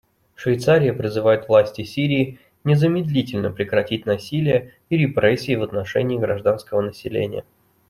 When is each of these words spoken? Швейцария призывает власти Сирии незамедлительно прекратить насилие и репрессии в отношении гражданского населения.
Швейцария 0.33 0.93
призывает 0.93 1.47
власти 1.47 1.83
Сирии 1.83 2.39
незамедлительно 2.63 3.51
прекратить 3.51 4.07
насилие 4.07 4.73
и 4.89 4.97
репрессии 4.97 5.55
в 5.55 5.61
отношении 5.61 6.17
гражданского 6.17 6.81
населения. 6.81 7.45